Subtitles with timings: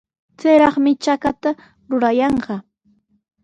[0.39, 1.49] Chayraqmi chakata
[1.89, 2.55] rurayanqa.